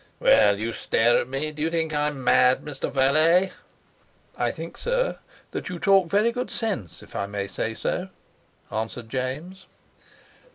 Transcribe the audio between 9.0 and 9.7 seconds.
James.